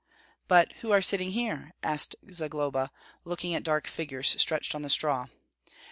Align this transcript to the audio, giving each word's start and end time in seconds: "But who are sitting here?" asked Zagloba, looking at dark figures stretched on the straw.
"But 0.47 0.73
who 0.81 0.89
are 0.91 1.01
sitting 1.03 1.29
here?" 1.33 1.73
asked 1.83 2.15
Zagloba, 2.31 2.89
looking 3.23 3.53
at 3.53 3.61
dark 3.61 3.85
figures 3.85 4.29
stretched 4.41 4.73
on 4.73 4.81
the 4.81 4.89
straw. 4.89 5.27